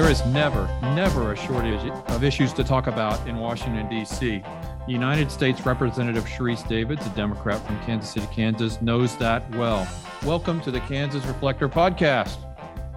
There 0.00 0.08
is 0.08 0.24
never, 0.24 0.66
never 0.94 1.34
a 1.34 1.36
shortage 1.36 1.84
of 2.08 2.24
issues 2.24 2.54
to 2.54 2.64
talk 2.64 2.86
about 2.86 3.28
in 3.28 3.36
Washington, 3.36 3.86
D.C. 3.90 4.42
United 4.88 5.30
States 5.30 5.66
Representative 5.66 6.24
Sharice 6.24 6.66
Davids, 6.66 7.06
a 7.06 7.10
Democrat 7.10 7.64
from 7.66 7.78
Kansas 7.80 8.10
City, 8.10 8.26
Kansas, 8.32 8.80
knows 8.80 9.14
that 9.18 9.48
well. 9.56 9.86
Welcome 10.24 10.62
to 10.62 10.70
the 10.70 10.80
Kansas 10.80 11.22
Reflector 11.26 11.68
podcast. 11.68 12.38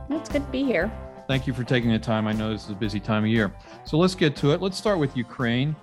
It's 0.10 0.30
good 0.30 0.46
to 0.46 0.50
be 0.50 0.64
here. 0.64 0.90
Thank 1.28 1.46
you 1.46 1.52
for 1.52 1.66
taking 1.66 1.92
the 1.92 2.00
time. 2.00 2.26
I 2.26 2.32
know 2.32 2.54
this 2.54 2.64
is 2.64 2.70
a 2.70 2.76
busy 2.76 3.02
time 3.02 3.26
of 3.26 3.30
year. 3.30 3.54
So 3.84 3.98
let's 3.98 4.16
get 4.16 4.38
to 4.38 4.54
it. 4.54 4.62
Let's 4.62 4.78
start 4.78 4.98
with 4.98 5.18
Ukraine. 5.18 5.76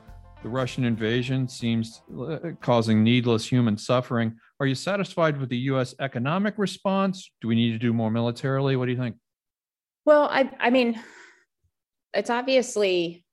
The 0.42 0.48
Russian 0.48 0.84
invasion 0.84 1.46
seems 1.48 2.00
uh, 2.18 2.38
causing 2.62 3.04
needless 3.04 3.46
human 3.46 3.76
suffering. 3.76 4.38
Are 4.58 4.64
you 4.64 4.74
satisfied 4.74 5.38
with 5.38 5.50
the 5.50 5.58
U.S. 5.58 5.94
economic 6.00 6.54
response? 6.56 7.30
Do 7.42 7.48
we 7.48 7.56
need 7.56 7.72
to 7.72 7.78
do 7.78 7.92
more 7.92 8.10
militarily? 8.10 8.74
What 8.74 8.86
do 8.86 8.92
you 8.92 8.98
think? 8.98 9.16
Well, 10.10 10.24
I, 10.28 10.50
I 10.58 10.70
mean, 10.70 11.00
it's 12.12 12.30
obviously, 12.30 13.24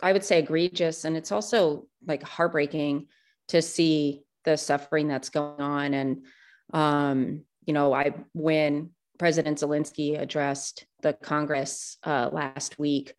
I 0.00 0.12
would 0.12 0.22
say, 0.22 0.38
egregious, 0.38 1.04
and 1.04 1.16
it's 1.16 1.32
also 1.32 1.88
like 2.06 2.22
heartbreaking 2.22 3.08
to 3.48 3.60
see 3.60 4.22
the 4.44 4.56
suffering 4.56 5.08
that's 5.08 5.30
going 5.30 5.60
on. 5.60 5.94
And 5.94 6.24
um, 6.72 7.42
you 7.66 7.74
know, 7.74 7.92
I 7.92 8.14
when 8.32 8.90
President 9.18 9.58
Zelensky 9.58 10.16
addressed 10.16 10.86
the 11.02 11.14
Congress 11.14 11.96
uh, 12.04 12.30
last 12.30 12.78
week, 12.78 13.14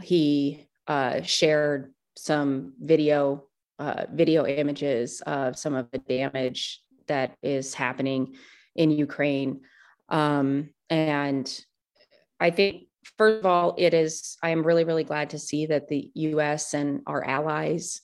he 0.00 0.68
uh, 0.86 1.22
shared 1.22 1.92
some 2.16 2.74
video 2.80 3.46
uh, 3.80 4.04
video 4.12 4.46
images 4.46 5.22
of 5.22 5.58
some 5.58 5.74
of 5.74 5.90
the 5.90 5.98
damage 5.98 6.84
that 7.08 7.34
is 7.42 7.74
happening 7.74 8.36
in 8.76 8.92
Ukraine. 8.92 9.62
Um, 10.08 10.70
and 10.88 11.52
I 12.42 12.50
think, 12.50 12.84
first 13.16 13.40
of 13.40 13.46
all, 13.46 13.74
it 13.78 13.94
is, 13.94 14.36
I 14.42 14.50
am 14.50 14.66
really, 14.66 14.84
really 14.84 15.04
glad 15.04 15.30
to 15.30 15.38
see 15.38 15.66
that 15.66 15.88
the 15.88 16.10
US 16.14 16.74
and 16.74 17.00
our 17.06 17.24
allies 17.24 18.00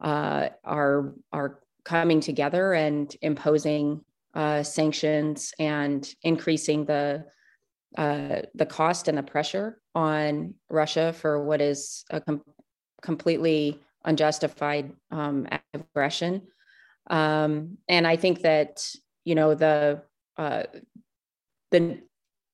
uh, 0.00 0.50
are, 0.64 1.14
are 1.32 1.60
coming 1.84 2.20
together 2.20 2.72
and 2.72 3.14
imposing 3.20 4.04
uh, 4.34 4.62
sanctions 4.62 5.52
and 5.58 6.08
increasing 6.22 6.84
the 6.84 7.24
uh, 7.98 8.42
the 8.54 8.66
cost 8.66 9.08
and 9.08 9.18
the 9.18 9.22
pressure 9.22 9.80
on 9.96 10.54
Russia 10.68 11.12
for 11.12 11.44
what 11.44 11.60
is 11.60 12.04
a 12.10 12.20
com- 12.20 12.44
completely 13.02 13.80
unjustified 14.04 14.92
um, 15.10 15.48
aggression. 15.74 16.42
Um, 17.08 17.78
and 17.88 18.06
I 18.06 18.14
think 18.14 18.42
that 18.42 18.86
you 19.24 19.34
know 19.34 19.56
the 19.56 20.02
uh, 20.36 20.62
the 21.72 22.00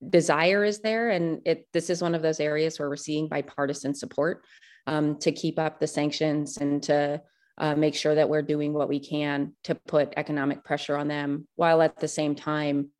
desire 0.09 0.65
is 0.65 0.81
there, 0.81 1.11
and 1.11 1.41
it 1.45 1.67
this 1.73 1.91
is 1.91 2.03
one 2.03 2.15
of 2.15 2.23
those 2.23 2.41
areas 2.41 2.79
where 2.79 2.89
we're 2.89 2.97
seeing 2.97 3.29
bipartisan 3.29 3.95
support 3.95 4.45
um, 4.87 5.19
to 5.19 5.33
keep 5.33 5.59
up 5.59 5.81
the 5.81 5.87
sanctions 5.87 6.59
and 6.59 6.83
to 6.85 7.21
uh, 7.59 7.75
make 7.75 7.95
sure 7.95 8.15
that 8.15 8.29
we're 8.29 8.43
doing 8.43 8.73
what 8.73 8.89
we 8.89 9.01
can 9.01 9.55
to 9.65 9.75
put 9.75 10.13
economic 10.17 10.65
pressure 10.65 10.97
on 10.97 11.09
them, 11.09 11.47
while 11.57 11.83
at 11.83 11.99
the 11.99 12.09
same 12.09 12.35
time 12.35 12.91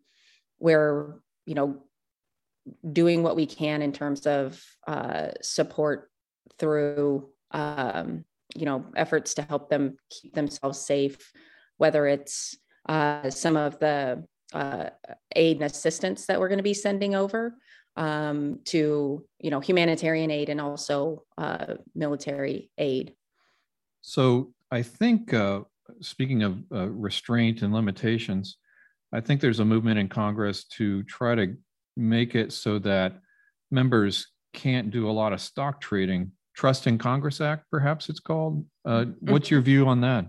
we're 0.59 1.19
you 1.45 1.55
know 1.55 1.83
doing 2.93 3.23
what 3.23 3.37
we 3.37 3.47
can 3.47 3.83
in 3.83 3.93
terms 3.93 4.27
of 4.27 4.63
uh, 4.87 5.29
support 5.43 6.11
through 6.59 7.29
um, 7.53 8.25
you 8.55 8.65
know 8.65 8.87
efforts 8.97 9.35
to 9.35 9.43
help 9.43 9.69
them 9.69 9.97
keep 10.11 10.35
themselves 10.35 10.81
safe 10.81 11.33
whether 11.79 12.07
it's 12.07 12.57
uh, 12.89 13.31
some 13.31 13.57
of 13.57 13.79
the 13.79 14.25
uh, 14.57 14.91
aid 15.35 15.57
and 15.57 15.67
assistance 15.67 16.27
that 16.27 16.41
we're 16.41 16.49
going 16.49 16.59
to 16.59 16.65
be 16.65 16.75
sending 16.75 17.15
over 17.15 17.55
um, 17.97 18.61
to 18.65 19.25
you 19.41 19.51
know 19.51 19.61
humanitarian 19.61 20.31
aid 20.31 20.49
and 20.49 20.61
also 20.61 21.25
uh, 21.39 21.75
military 21.95 22.71
aid 22.79 23.15
so 24.03 24.53
i 24.71 24.83
think 24.83 25.33
uh, 25.33 25.61
speaking 26.01 26.43
of 26.43 26.59
uh, 26.73 26.89
restraint 26.89 27.63
and 27.63 27.73
limitations 27.73 28.57
i 29.13 29.21
think 29.21 29.41
there's 29.41 29.61
a 29.61 29.65
movement 29.65 29.99
in 29.99 30.09
congress 30.09 30.65
to 30.65 31.03
try 31.05 31.35
to 31.35 31.55
make 31.97 32.35
it 32.35 32.53
so 32.53 32.79
that 32.79 33.21
members 33.71 34.29
can't 34.53 34.91
do 34.91 35.09
a 35.09 35.13
lot 35.13 35.33
of 35.33 35.41
stock 35.41 35.81
trading 35.81 36.33
Trust 36.57 36.87
in 36.87 36.97
Congress 36.97 37.41
Act, 37.43 37.67
perhaps 37.71 38.09
it's 38.09 38.19
called. 38.19 38.65
Uh, 38.85 39.01
mm-hmm. 39.01 39.31
what's 39.31 39.51
your 39.51 39.61
view 39.61 39.87
on 39.87 40.01
that? 40.01 40.27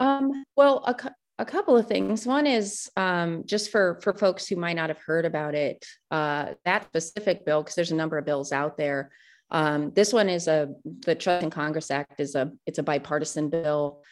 Um, 0.00 0.44
well, 0.56 0.82
a, 0.84 1.14
a 1.38 1.44
couple 1.44 1.76
of 1.76 1.86
things. 1.86 2.26
One 2.26 2.46
is 2.46 2.90
um, 2.96 3.44
just 3.46 3.70
for 3.70 4.00
for 4.02 4.12
folks 4.12 4.46
who 4.46 4.56
might 4.56 4.74
not 4.74 4.88
have 4.88 4.98
heard 4.98 5.24
about 5.24 5.54
it, 5.54 5.84
uh, 6.10 6.54
that 6.64 6.86
specific 6.86 7.46
bill, 7.46 7.62
because 7.62 7.76
there's 7.76 7.92
a 7.92 7.96
number 7.96 8.18
of 8.18 8.24
bills 8.24 8.52
out 8.52 8.76
there. 8.76 9.10
Um, 9.50 9.92
this 9.94 10.12
one 10.12 10.28
is 10.28 10.48
a 10.48 10.70
the 10.84 11.14
Trust 11.14 11.44
in 11.44 11.50
Congress 11.50 11.90
Act 11.90 12.20
is 12.20 12.34
a 12.34 12.50
it's 12.66 12.78
a 12.78 12.82
bipartisan 12.82 13.50
bill 13.50 14.02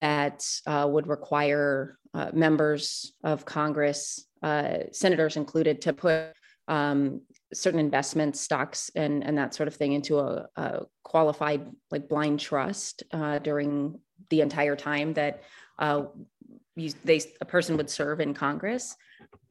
that 0.00 0.46
uh, 0.66 0.86
would 0.88 1.06
require 1.06 1.98
uh, 2.14 2.30
members 2.32 3.12
of 3.24 3.44
Congress, 3.44 4.26
uh, 4.42 4.78
senators 4.92 5.36
included, 5.36 5.82
to 5.82 5.92
put 5.92 6.32
um, 6.68 7.22
certain 7.52 7.80
investments, 7.80 8.40
stocks, 8.40 8.90
and 8.94 9.24
and 9.24 9.36
that 9.38 9.54
sort 9.54 9.66
of 9.66 9.74
thing 9.74 9.92
into 9.92 10.18
a, 10.20 10.46
a 10.56 10.82
qualified 11.02 11.66
like 11.90 12.08
blind 12.08 12.38
trust 12.38 13.02
uh, 13.12 13.38
during 13.40 13.98
the 14.30 14.40
entire 14.40 14.76
time 14.76 15.14
that 15.14 15.42
uh, 15.78 16.04
you, 16.76 16.92
they 17.04 17.20
a 17.40 17.44
person 17.44 17.76
would 17.76 17.90
serve 17.90 18.20
in 18.20 18.34
Congress, 18.34 18.94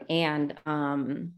and 0.09 0.53
um, 0.65 1.33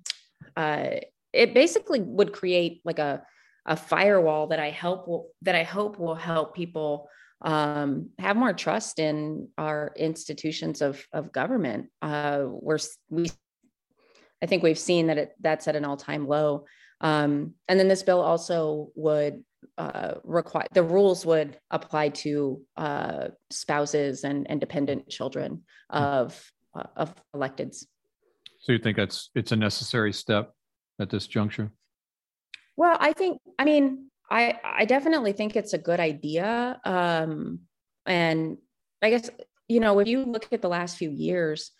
uh, 0.56 0.88
it 1.34 1.53
basically 1.53 2.02
would 2.02 2.34
create 2.34 2.81
like 2.86 3.00
a 3.00 3.24
a 3.66 3.75
firewall 3.75 4.48
that 4.48 4.59
I 4.59 4.70
help 4.70 5.08
will, 5.08 5.30
that 5.42 5.56
I 5.56 5.64
hope 5.64 6.00
will 6.00 6.16
help 6.16 6.56
people 6.56 7.09
um, 7.42 8.09
have 8.18 8.38
more 8.38 8.53
trust 8.53 9.00
in 9.00 9.50
our 9.58 9.94
institutions 9.96 10.81
of 10.81 11.06
of 11.12 11.31
government. 11.31 11.90
Uh, 12.02 12.46
we're 12.48 12.80
we 13.09 13.30
I 14.42 14.46
think 14.46 14.64
we've 14.64 14.80
seen 14.80 15.08
that 15.08 15.18
it, 15.18 15.36
that's 15.40 15.68
at 15.68 15.75
an 15.75 15.86
all-time 15.86 16.28
low. 16.28 16.66
Um, 17.02 17.54
and 17.68 17.80
then 17.80 17.88
this 17.88 18.04
bill 18.04 18.22
also 18.22 18.90
would 18.96 19.44
uh, 19.78 20.16
require 20.23 20.67
the 20.73 20.83
rules 20.83 21.25
would 21.25 21.57
apply 21.72 22.09
to 22.09 22.61
uh, 22.78 23.28
spouses 23.50 24.23
and, 24.23 24.50
and 24.50 24.59
dependent 24.59 25.09
children 25.09 25.63
of 25.89 26.51
uh, 26.75 26.83
of 26.95 27.13
electeds. 27.35 27.85
So 28.59 28.72
you 28.72 28.79
think 28.79 28.97
that's 28.97 29.29
it's 29.35 29.51
a 29.51 29.56
necessary 29.56 30.13
step 30.13 30.53
at 31.00 31.09
this 31.09 31.27
juncture? 31.27 31.72
Well, 32.75 32.97
I 33.00 33.13
think 33.13 33.39
I 33.59 33.66
mean 33.66 34.09
I 34.29 34.59
I 34.63 34.85
definitely 34.85 35.33
think 35.33 35.56
it's 35.56 35.73
a 35.73 35.77
good 35.77 36.00
idea. 36.00 36.79
Um, 36.83 37.61
and 38.06 38.57
I 39.01 39.09
guess 39.09 39.29
you 39.67 39.79
know 39.79 40.00
if 40.00 40.07
you 40.07 40.25
look 40.25 40.47
at 40.51 40.61
the 40.61 40.69
last 40.69 40.97
few 40.97 41.09
years, 41.11 41.72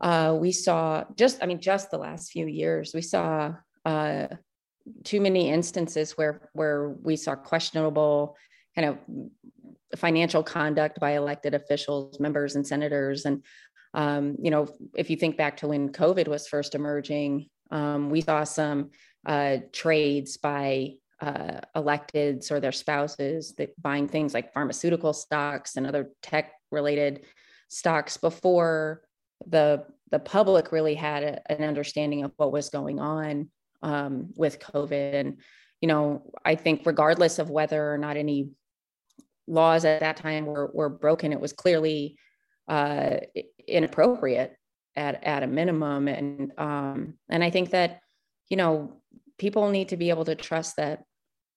uh, 0.00 0.36
we 0.38 0.50
saw 0.52 1.04
just, 1.16 1.42
I 1.42 1.46
mean, 1.46 1.60
just 1.60 1.90
the 1.90 1.98
last 1.98 2.32
few 2.32 2.46
years, 2.46 2.92
we 2.94 3.02
saw 3.02 3.54
uh, 3.84 4.28
too 5.04 5.20
many 5.20 5.50
instances 5.50 6.12
where 6.12 6.50
where 6.52 6.90
we 6.90 7.16
saw 7.16 7.34
questionable 7.34 8.36
kind 8.74 8.88
of 8.88 9.98
financial 9.98 10.42
conduct 10.42 11.00
by 11.00 11.12
elected 11.12 11.54
officials, 11.54 12.20
members, 12.20 12.54
and 12.54 12.66
senators. 12.66 13.24
And 13.24 13.42
um, 13.92 14.36
you 14.40 14.50
know, 14.50 14.68
if 14.94 15.10
you 15.10 15.16
think 15.16 15.36
back 15.36 15.58
to 15.58 15.68
when 15.68 15.90
COVID 15.90 16.28
was 16.28 16.46
first 16.46 16.74
emerging, 16.74 17.48
um, 17.70 18.10
we 18.10 18.20
saw 18.20 18.44
some 18.44 18.90
uh, 19.26 19.58
trades 19.72 20.36
by 20.36 20.94
uh, 21.20 21.60
electeds 21.76 22.50
or 22.50 22.60
their 22.60 22.72
spouses 22.72 23.54
that 23.58 23.80
buying 23.80 24.08
things 24.08 24.32
like 24.32 24.52
pharmaceutical 24.54 25.12
stocks 25.12 25.76
and 25.76 25.86
other 25.86 26.10
tech 26.22 26.52
related 26.70 27.26
stocks 27.68 28.16
before 28.16 29.02
the 29.46 29.84
the 30.10 30.18
public 30.18 30.72
really 30.72 30.94
had 30.94 31.22
a, 31.22 31.52
an 31.52 31.62
understanding 31.62 32.24
of 32.24 32.32
what 32.36 32.52
was 32.52 32.70
going 32.70 32.98
on 32.98 33.48
um, 33.82 34.30
with 34.36 34.60
COVID. 34.60 35.14
And 35.14 35.38
you 35.80 35.88
know, 35.88 36.30
I 36.44 36.54
think 36.54 36.82
regardless 36.84 37.38
of 37.38 37.50
whether 37.50 37.92
or 37.92 37.98
not 37.98 38.16
any 38.16 38.50
laws 39.46 39.84
at 39.84 40.00
that 40.00 40.16
time 40.16 40.46
were 40.46 40.70
were 40.72 40.88
broken, 40.88 41.32
it 41.32 41.40
was 41.40 41.52
clearly 41.52 42.16
uh, 42.68 43.16
inappropriate 43.66 44.56
at 44.96 45.24
at 45.24 45.42
a 45.42 45.46
minimum. 45.46 46.08
And 46.08 46.52
um, 46.58 47.14
and 47.28 47.42
I 47.42 47.50
think 47.50 47.70
that 47.70 48.00
you 48.48 48.56
know 48.56 49.00
people 49.38 49.70
need 49.70 49.88
to 49.88 49.96
be 49.96 50.10
able 50.10 50.26
to 50.26 50.34
trust 50.34 50.76
that 50.76 51.02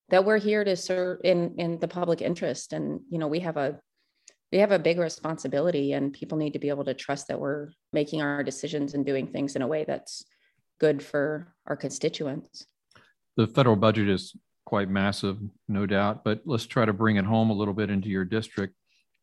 that 0.10 0.26
we're 0.26 0.38
here 0.38 0.64
to 0.64 0.76
serve 0.76 1.20
in 1.24 1.56
in 1.58 1.80
the 1.80 1.88
public 1.88 2.22
interest 2.22 2.74
and 2.74 3.02
you 3.10 3.18
know 3.18 3.28
we 3.28 3.40
have 3.40 3.58
a 3.58 3.80
we 4.52 4.60
have 4.60 4.72
a 4.72 4.80
big 4.80 5.00
responsibility 5.00 5.94
and 5.94 6.14
people 6.14 6.38
need 6.38 6.54
to 6.54 6.60
be 6.60 6.70
able 6.70 6.86
to 6.86 6.94
trust 6.94 7.28
that 7.28 7.40
we're 7.40 7.72
making 7.92 8.22
our 8.22 8.44
decisions 8.44 8.94
and 8.94 9.06
doing 9.06 9.26
things 9.26 9.56
in 9.56 9.64
a 9.64 9.68
way 9.68 9.84
that's 9.84 10.24
good 10.84 11.02
for 11.02 11.48
our 11.68 11.76
constituents 11.76 12.66
the 13.38 13.48
federal 13.48 13.76
budget 13.76 14.10
is 14.10 14.36
quite 14.66 14.90
massive 14.90 15.38
no 15.68 15.86
doubt 15.86 16.24
but 16.24 16.42
let's 16.46 16.66
try 16.66 16.86
to 16.86 16.94
bring 16.94 17.16
it 17.18 17.26
home 17.26 17.50
a 17.50 17.54
little 17.54 17.74
bit 17.74 17.90
into 17.90 18.10
your 18.10 18.26
district 18.26 18.74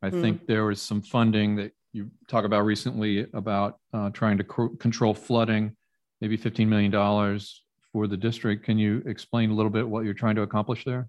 i 0.02 0.10
mm. 0.10 0.20
think 0.20 0.46
there 0.46 0.64
was 0.64 0.80
some 0.80 1.02
funding 1.02 1.56
that 1.56 1.72
you 1.92 2.10
talk 2.28 2.44
about 2.44 2.64
recently 2.64 3.26
about 3.34 3.78
uh, 3.92 4.10
trying 4.10 4.38
to 4.38 4.44
co- 4.44 4.76
control 4.76 5.12
flooding 5.12 5.76
maybe 6.20 6.36
$15 6.36 6.68
million 6.68 6.92
for 7.92 8.06
the 8.06 8.16
district. 8.16 8.64
Can 8.64 8.78
you 8.78 9.02
explain 9.06 9.50
a 9.50 9.54
little 9.54 9.70
bit 9.70 9.88
what 9.88 10.04
you're 10.04 10.14
trying 10.14 10.36
to 10.36 10.42
accomplish 10.42 10.84
there? 10.84 11.08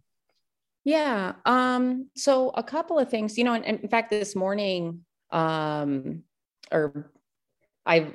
Yeah. 0.83 1.33
Um, 1.45 2.09
so 2.15 2.50
a 2.50 2.63
couple 2.63 2.97
of 2.97 3.09
things, 3.09 3.38
you 3.38 3.44
know, 3.44 3.54
and, 3.54 3.65
and 3.65 3.80
in 3.81 3.89
fact, 3.89 4.09
this 4.09 4.36
morning, 4.36 5.06
um, 5.31 6.24
or 6.71 7.12
I, 7.86 8.07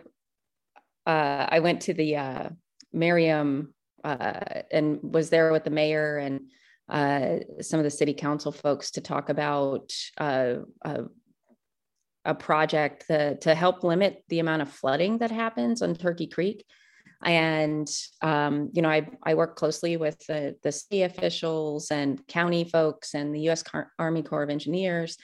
uh, 1.06 1.46
I 1.48 1.60
went 1.60 1.82
to 1.82 1.94
the 1.94 2.16
uh, 2.16 2.48
Merriam 2.92 3.74
uh, 4.04 4.62
and 4.70 4.98
was 5.02 5.30
there 5.30 5.52
with 5.52 5.64
the 5.64 5.70
mayor 5.70 6.18
and 6.18 6.40
uh, 6.88 7.38
some 7.60 7.80
of 7.80 7.84
the 7.84 7.90
city 7.90 8.14
council 8.14 8.52
folks 8.52 8.92
to 8.92 9.00
talk 9.00 9.28
about 9.28 9.92
uh, 10.18 10.56
uh, 10.84 11.02
a 12.24 12.34
project 12.34 13.06
to, 13.08 13.36
to 13.38 13.54
help 13.54 13.84
limit 13.84 14.22
the 14.28 14.40
amount 14.40 14.62
of 14.62 14.70
flooding 14.70 15.18
that 15.18 15.30
happens 15.30 15.82
on 15.82 15.94
Turkey 15.94 16.26
Creek. 16.26 16.64
And, 17.24 17.88
um, 18.22 18.70
you 18.72 18.82
know, 18.82 18.90
I, 18.90 19.08
I 19.22 19.34
work 19.34 19.56
closely 19.56 19.96
with 19.96 20.18
the, 20.26 20.56
the 20.62 20.70
city 20.70 21.02
officials 21.02 21.90
and 21.90 22.24
county 22.26 22.64
folks 22.64 23.14
and 23.14 23.34
the 23.34 23.40
U.S. 23.42 23.62
Car- 23.62 23.90
Army 23.98 24.22
Corps 24.22 24.42
of 24.42 24.50
Engineers 24.50 25.16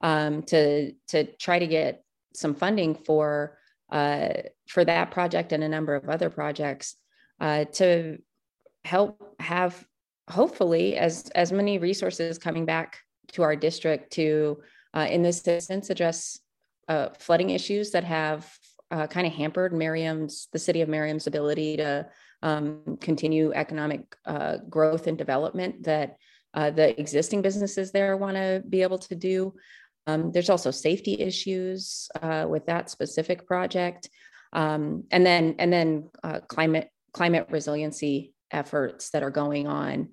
um, 0.00 0.42
to, 0.44 0.92
to 1.08 1.24
try 1.36 1.58
to 1.58 1.66
get 1.66 2.02
some 2.34 2.54
funding 2.54 2.94
for, 2.94 3.58
uh, 3.90 4.28
for 4.68 4.84
that 4.84 5.10
project 5.10 5.52
and 5.52 5.62
a 5.62 5.68
number 5.68 5.94
of 5.94 6.08
other 6.08 6.30
projects 6.30 6.96
uh, 7.40 7.64
to 7.64 8.18
help 8.84 9.36
have 9.40 9.84
hopefully 10.28 10.96
as, 10.96 11.30
as 11.34 11.52
many 11.52 11.78
resources 11.78 12.38
coming 12.38 12.64
back 12.64 12.98
to 13.32 13.42
our 13.42 13.56
district 13.56 14.12
to, 14.12 14.58
uh, 14.94 15.06
in 15.08 15.22
this 15.22 15.46
instance, 15.46 15.90
address 15.90 16.40
uh, 16.88 17.08
flooding 17.18 17.50
issues 17.50 17.90
that 17.90 18.04
have 18.04 18.50
uh, 18.90 19.06
kind 19.06 19.26
of 19.26 19.32
hampered 19.32 19.72
Merriam's, 19.72 20.48
the 20.52 20.58
city 20.58 20.80
of 20.80 20.88
Merriam's 20.88 21.26
ability 21.26 21.76
to 21.78 22.06
um, 22.42 22.98
continue 23.00 23.52
economic 23.52 24.16
uh, 24.24 24.58
growth 24.68 25.06
and 25.06 25.18
development 25.18 25.82
that 25.84 26.16
uh, 26.54 26.70
the 26.70 26.98
existing 26.98 27.42
businesses 27.42 27.92
there 27.92 28.16
want 28.16 28.36
to 28.36 28.62
be 28.68 28.82
able 28.82 28.98
to 28.98 29.14
do. 29.14 29.54
Um, 30.06 30.32
there's 30.32 30.50
also 30.50 30.70
safety 30.70 31.20
issues 31.20 32.08
uh, 32.22 32.46
with 32.48 32.66
that 32.66 32.90
specific 32.90 33.46
project, 33.46 34.08
um, 34.52 35.04
and 35.10 35.26
then 35.26 35.56
and 35.58 35.72
then 35.72 36.10
uh, 36.22 36.40
climate 36.40 36.90
climate 37.12 37.48
resiliency 37.50 38.32
efforts 38.50 39.10
that 39.10 39.22
are 39.22 39.30
going 39.30 39.66
on. 39.66 40.10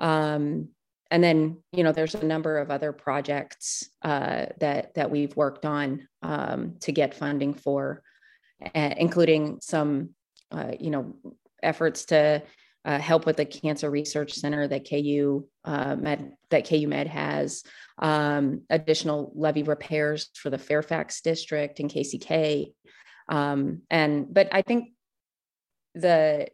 Um, 0.00 0.68
and 1.10 1.22
then 1.22 1.58
you 1.72 1.84
know 1.84 1.92
there's 1.92 2.14
a 2.14 2.24
number 2.24 2.58
of 2.58 2.70
other 2.70 2.92
projects 2.92 3.88
uh, 4.02 4.46
that 4.60 4.94
that 4.94 5.10
we've 5.10 5.36
worked 5.36 5.66
on 5.66 6.08
um, 6.22 6.76
to 6.80 6.92
get 6.92 7.14
funding 7.14 7.54
for 7.54 8.02
including 8.74 9.58
some 9.60 10.10
uh, 10.50 10.72
you 10.80 10.90
know 10.90 11.14
efforts 11.62 12.06
to 12.06 12.42
uh, 12.84 12.98
help 12.98 13.26
with 13.26 13.36
the 13.36 13.44
cancer 13.44 13.90
research 13.90 14.32
center 14.34 14.68
that 14.68 14.88
ku 14.88 15.46
uh, 15.64 15.96
med 15.96 16.32
that 16.50 16.68
ku 16.68 16.86
med 16.86 17.06
has 17.06 17.62
um, 17.98 18.62
additional 18.70 19.32
levee 19.34 19.62
repairs 19.62 20.30
for 20.34 20.50
the 20.50 20.58
fairfax 20.58 21.20
district 21.20 21.80
and 21.80 21.90
kck 21.90 22.72
um, 23.28 23.82
and 23.90 24.32
but 24.32 24.48
i 24.52 24.62
think 24.62 24.90
the 25.94 26.48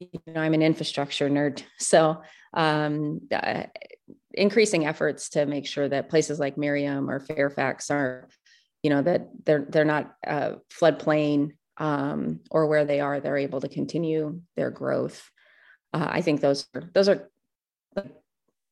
you 0.00 0.20
know 0.26 0.40
i'm 0.40 0.54
an 0.54 0.62
infrastructure 0.62 1.28
nerd 1.28 1.62
so 1.78 2.22
um, 2.54 3.20
uh, 3.32 3.64
increasing 4.34 4.86
efforts 4.86 5.30
to 5.30 5.46
make 5.46 5.66
sure 5.66 5.88
that 5.88 6.08
places 6.08 6.38
like 6.38 6.58
Merriam 6.58 7.10
or 7.10 7.20
Fairfax 7.20 7.90
are, 7.90 8.28
you 8.82 8.90
know, 8.90 9.02
that 9.02 9.28
they're 9.44 9.66
they're 9.68 9.84
not 9.84 10.14
uh, 10.26 10.52
floodplain 10.70 11.52
um, 11.78 12.40
or 12.50 12.66
where 12.66 12.84
they 12.84 13.00
are, 13.00 13.20
they're 13.20 13.36
able 13.36 13.60
to 13.60 13.68
continue 13.68 14.40
their 14.56 14.70
growth. 14.70 15.30
Uh, 15.92 16.08
I 16.10 16.20
think 16.20 16.40
those 16.40 16.66
are 16.74 16.90
those 16.94 17.08
are. 17.08 17.28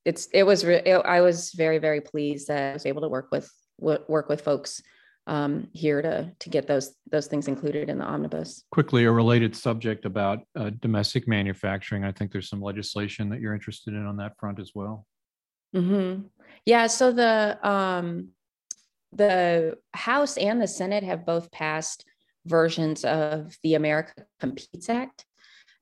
It's 0.05 0.29
it 0.33 0.45
was 0.45 0.65
re- 0.65 0.83
it, 0.85 0.95
I 1.05 1.21
was 1.21 1.53
very 1.53 1.79
very 1.79 2.01
pleased 2.01 2.49
that 2.49 2.71
I 2.71 2.73
was 2.73 2.87
able 2.87 3.03
to 3.03 3.09
work 3.09 3.29
with 3.31 3.51
work 3.79 4.29
with 4.29 4.41
folks 4.41 4.83
um, 5.27 5.69
here 5.73 6.03
to 6.03 6.33
to 6.39 6.51
get 6.51 6.67
those 6.67 6.95
those 7.11 7.27
things 7.27 7.49
included 7.49 7.89
in 7.89 7.99
the 7.99 8.05
omnibus. 8.05 8.65
Quickly, 8.73 9.05
a 9.05 9.13
related 9.13 9.55
subject 9.55 10.05
about 10.05 10.41
uh, 10.57 10.71
domestic 10.81 11.29
manufacturing. 11.29 12.05
I 12.05 12.13
think 12.13 12.33
there's 12.33 12.49
some 12.49 12.63
legislation 12.63 13.29
that 13.31 13.41
you're 13.41 13.55
interested 13.55 13.95
in 13.95 14.07
on 14.07 14.17
that 14.17 14.37
front 14.39 14.59
as 14.59 14.73
well. 14.75 15.07
Mm-hmm. 15.75 16.23
Yeah. 16.67 16.87
So 16.87 17.13
the 17.13 17.59
um, 17.67 18.29
the 19.13 19.79
House 19.93 20.37
and 20.37 20.61
the 20.61 20.69
Senate 20.69 21.05
have 21.05 21.27
both 21.27 21.51
passed 21.51 22.05
versions 22.47 23.05
of 23.05 23.57
the 23.63 23.75
America 23.75 24.25
Competes 24.41 24.89
Act, 24.89 25.27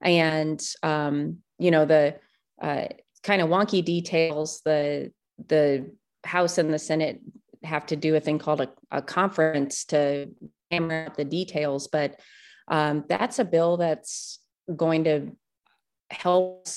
and 0.00 0.60
um, 0.82 1.38
you 1.58 1.70
know 1.70 1.84
the 1.84 2.16
uh, 2.60 2.86
kind 3.22 3.42
of 3.42 3.48
wonky 3.48 3.84
details. 3.84 4.60
The 4.64 5.12
the 5.46 5.90
House 6.24 6.58
and 6.58 6.72
the 6.72 6.78
Senate 6.78 7.20
have 7.64 7.86
to 7.86 7.96
do 7.96 8.14
a 8.16 8.20
thing 8.20 8.38
called 8.38 8.60
a, 8.60 8.68
a 8.90 9.02
conference 9.02 9.84
to 9.86 10.28
hammer 10.70 11.06
out 11.06 11.16
the 11.16 11.24
details, 11.24 11.88
but 11.88 12.20
um, 12.68 13.04
that's 13.08 13.38
a 13.38 13.44
bill 13.44 13.76
that's 13.76 14.38
going 14.74 15.04
to 15.04 15.32
help 16.10 16.68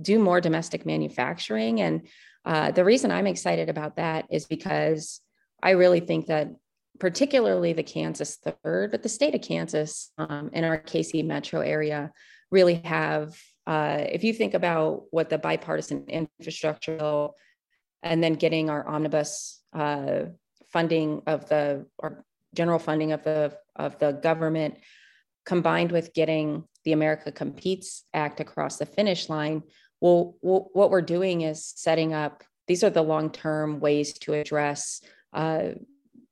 do 0.00 0.18
more 0.18 0.40
domestic 0.40 0.86
manufacturing. 0.86 1.80
And 1.80 2.06
uh, 2.44 2.70
the 2.70 2.84
reason 2.84 3.10
I'm 3.10 3.26
excited 3.26 3.68
about 3.68 3.96
that 3.96 4.26
is 4.30 4.46
because 4.46 5.20
I 5.62 5.70
really 5.70 6.00
think 6.00 6.26
that 6.26 6.48
particularly 6.98 7.72
the 7.72 7.82
Kansas 7.82 8.36
third, 8.36 8.90
but 8.90 9.02
the 9.02 9.08
state 9.08 9.34
of 9.34 9.42
Kansas 9.42 10.10
um, 10.18 10.50
in 10.52 10.64
our 10.64 10.78
KC 10.78 11.24
metro 11.24 11.60
area 11.60 12.12
really 12.50 12.74
have, 12.84 13.34
uh, 13.66 14.04
if 14.10 14.24
you 14.24 14.32
think 14.32 14.54
about 14.54 15.04
what 15.10 15.30
the 15.30 15.38
bipartisan 15.38 16.04
infrastructure 16.08 16.96
bill 16.96 17.34
and 18.02 18.22
then 18.22 18.34
getting 18.34 18.68
our 18.68 18.86
omnibus 18.86 19.62
uh, 19.72 20.24
funding 20.72 21.22
of 21.26 21.48
the 21.48 21.86
or 21.98 22.24
general 22.54 22.78
funding 22.78 23.12
of 23.12 23.22
the 23.22 23.56
of 23.76 23.98
the 23.98 24.12
government 24.12 24.76
combined 25.44 25.92
with 25.92 26.12
getting 26.14 26.64
the 26.84 26.92
America 26.92 27.32
Competes 27.32 28.04
Act 28.12 28.40
across 28.40 28.76
the 28.76 28.86
finish 28.86 29.28
line, 29.28 29.62
well, 30.00 30.36
what 30.40 30.90
we're 30.90 31.00
doing 31.00 31.42
is 31.42 31.64
setting 31.76 32.12
up. 32.12 32.42
These 32.66 32.84
are 32.84 32.90
the 32.90 33.02
long-term 33.02 33.80
ways 33.80 34.12
to 34.20 34.34
address 34.34 35.00
uh, 35.32 35.70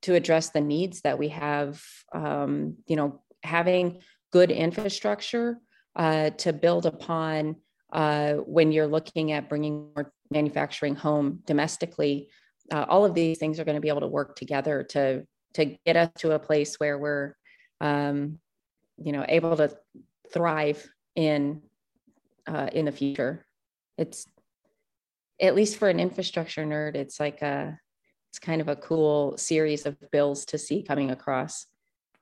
to 0.03 0.15
address 0.15 0.51
the 0.51 0.61
needs 0.61 1.03
that 1.03 1.19
we 1.19 1.29
have. 1.29 1.83
Um, 2.13 2.77
you 2.87 2.97
know, 2.97 3.23
having 3.43 4.01
good 4.33 4.51
infrastructure 4.51 5.59
uh, 5.97 6.31
to 6.31 6.53
build 6.53 6.87
upon 6.87 7.57
uh, 7.93 8.35
when 8.35 8.73
you're 8.73 8.87
looking 8.87 9.33
at 9.33 9.49
bringing 9.49 9.91
more 9.95 10.13
manufacturing 10.31 10.95
home 10.95 11.41
domestically, 11.47 12.29
uh, 12.73 12.87
all 12.89 13.05
of 13.05 13.15
these 13.15 13.39
things 13.39 13.59
are 13.59 13.65
going 13.65 13.75
to 13.75 13.81
be 13.81 13.89
able 13.89 14.01
to 14.01 14.07
work 14.07 14.37
together 14.37 14.83
to 14.85 15.27
to 15.55 15.77
get 15.85 15.97
us 15.97 16.09
to 16.19 16.31
a 16.31 16.39
place 16.39 16.77
where 16.79 16.97
we're, 16.97 17.35
um, 17.81 18.39
you 19.03 19.11
know, 19.11 19.25
able 19.29 19.57
to 19.57 19.77
thrive 20.33 20.89
in 21.17 21.61
uh, 22.47 22.69
in 22.73 22.85
the 22.85 22.93
future. 22.93 23.45
It's 23.99 24.25
at 25.41 25.55
least 25.55 25.77
for 25.79 25.89
an 25.89 25.99
infrastructure 25.99 26.65
nerd, 26.65 26.95
it's 26.95 27.19
like 27.19 27.43
a 27.43 27.79
it's 28.31 28.39
kind 28.39 28.61
of 28.61 28.69
a 28.69 28.77
cool 28.77 29.37
series 29.37 29.87
of 29.87 29.97
bills 30.13 30.45
to 30.47 30.59
see 30.59 30.83
coming 30.83 31.11
across. 31.11 31.67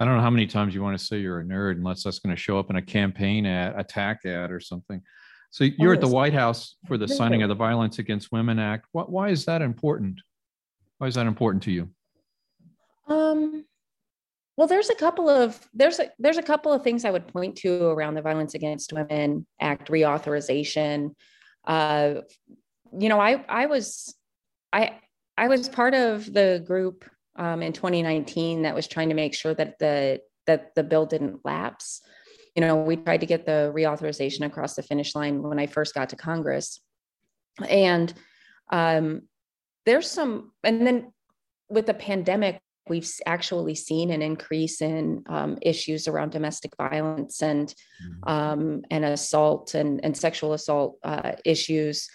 I 0.00 0.04
don't 0.04 0.16
know 0.16 0.22
how 0.22 0.30
many 0.30 0.46
times 0.46 0.74
you 0.74 0.82
want 0.82 0.98
to 0.98 1.04
say 1.04 1.18
you're 1.18 1.40
a 1.40 1.44
nerd 1.44 1.72
unless 1.72 2.04
that's 2.04 2.18
going 2.18 2.34
to 2.34 2.40
show 2.40 2.58
up 2.58 2.70
in 2.70 2.76
a 2.76 2.82
campaign 2.82 3.44
ad, 3.44 3.74
attack 3.76 4.24
ad 4.24 4.50
or 4.50 4.58
something. 4.58 5.02
So 5.50 5.64
you're 5.64 5.94
at 5.94 6.00
the 6.00 6.08
White 6.08 6.34
House 6.34 6.76
for 6.86 6.96
the 6.98 7.08
signing 7.08 7.42
of 7.42 7.48
the 7.48 7.54
Violence 7.54 7.98
Against 7.98 8.32
Women 8.32 8.58
Act. 8.58 8.86
What, 8.92 9.10
why 9.10 9.28
is 9.30 9.44
that 9.46 9.60
important? 9.60 10.20
Why 10.98 11.08
is 11.08 11.14
that 11.14 11.26
important 11.26 11.62
to 11.64 11.72
you? 11.72 11.90
Um, 13.06 13.64
well, 14.56 14.66
there's 14.66 14.90
a 14.90 14.94
couple 14.94 15.28
of 15.28 15.58
there's 15.72 16.00
a 16.00 16.10
there's 16.18 16.36
a 16.36 16.42
couple 16.42 16.72
of 16.72 16.82
things 16.82 17.04
I 17.04 17.10
would 17.10 17.28
point 17.28 17.56
to 17.58 17.86
around 17.86 18.14
the 18.14 18.22
Violence 18.22 18.54
Against 18.54 18.92
Women 18.92 19.46
Act 19.60 19.88
reauthorization. 19.88 21.14
Uh, 21.66 22.14
you 22.98 23.08
know, 23.08 23.20
I 23.20 23.44
I 23.48 23.66
was 23.66 24.14
I 24.72 24.98
I 25.38 25.49
was 25.49 25.68
part 25.68 25.95
of 25.95 26.33
the 26.33 26.62
group 26.66 27.04
um, 27.37 27.62
in 27.62 27.73
2019 27.73 28.62
that 28.62 28.75
was 28.75 28.87
trying 28.87 29.09
to 29.09 29.14
make 29.14 29.35
sure 29.35 29.54
that 29.54 29.78
the 29.78 30.21
that 30.47 30.75
the 30.75 30.83
bill 30.83 31.07
didn't 31.07 31.45
lapse 31.45 32.02
you 32.59 32.66
know, 32.66 32.75
we 32.75 32.97
tried 32.97 33.21
to 33.21 33.26
get 33.26 33.47
the 33.47 33.73
reauthorization 33.73 34.45
across 34.45 34.75
the 34.75 34.83
finish 34.83 35.14
line 35.14 35.45
when 35.45 35.61
I 35.61 35.66
first 35.66 35.95
got 35.95 36.09
to 36.09 36.16
Congress. 36.16 36.80
And 37.68 38.12
um, 38.73 39.28
there's 39.87 40.11
some, 40.11 40.50
and 40.64 40.85
then 40.85 41.12
with 41.71 41.87
the 41.87 41.95
pandemic, 41.95 42.61
we've 42.88 43.09
actually 43.26 43.76
seen 43.76 44.11
an 44.11 44.23
increase 44.23 44.83
in 44.83 45.23
um, 45.28 45.57
issues 45.62 46.09
around 46.09 46.33
domestic 46.33 46.73
violence 46.76 47.45
and 47.45 47.68
mm-hmm. 47.68 48.28
um, 48.28 48.83
and 48.90 49.04
assault 49.04 49.75
and, 49.75 50.04
and 50.04 50.16
sexual 50.16 50.52
assault 50.52 50.97
uh, 51.04 51.35
issues. 51.45 52.09